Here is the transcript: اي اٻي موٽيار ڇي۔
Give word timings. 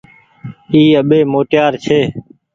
اي 0.71 0.81
اٻي 1.01 1.19
موٽيار 1.33 1.71
ڇي۔ 1.83 1.99